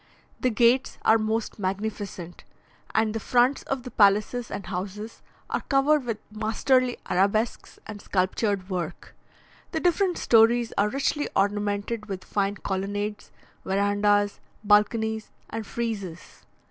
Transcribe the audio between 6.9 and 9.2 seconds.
arabesques and sculptured work;